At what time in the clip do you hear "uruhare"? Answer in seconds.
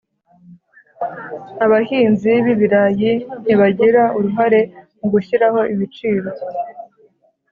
4.17-4.59